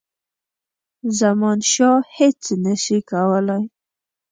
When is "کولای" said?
3.09-3.63